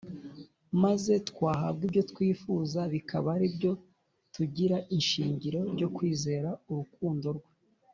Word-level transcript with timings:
maze 0.83 1.13
twahabwa 1.29 1.81
ibyo 1.87 2.01
twifuza 2.11 2.79
bikaba 2.93 3.27
ari 3.37 3.47
byo 3.55 3.71
tugira 4.35 4.77
ishingiro 4.99 5.59
ryo 5.73 5.87
kwizera 5.95 6.49
urukundo 6.71 7.27
rwe. 7.37 7.47